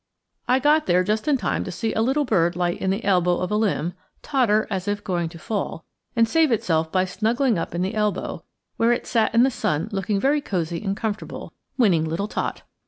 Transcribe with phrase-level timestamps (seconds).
[0.47, 3.37] I got there just in time to see a little bird light in the elbow
[3.37, 3.93] of a limb,
[4.23, 5.85] totter as if going to fall,
[6.15, 8.43] and save itself by snuggling up in the elbow,
[8.77, 12.63] where it sat in the sun looking very cozy and comfortable winning little tot.